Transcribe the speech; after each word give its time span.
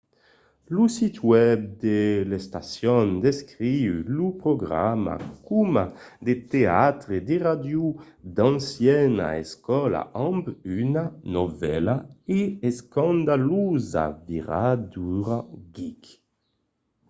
lo 0.73 0.85
sit 0.95 1.17
web 1.31 1.59
de 1.85 1.99
l'estacion 2.29 3.07
descriu 3.27 3.93
lo 4.17 4.27
programa 4.43 5.15
coma 5.47 5.85
de 6.25 6.33
teatre 6.53 7.15
de 7.27 7.35
ràdio 7.47 7.83
d'anciana 8.35 9.27
escòla 9.43 10.01
amb 10.27 10.43
una 10.81 11.05
novèla 11.35 11.95
e 12.39 12.41
escandalosa 12.71 14.05
viradura 14.27 15.37
geek! 15.75 16.03